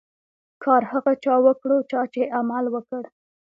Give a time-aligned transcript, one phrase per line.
[0.63, 3.03] کار هغه چا وکړو، چا چي عمل وکړ.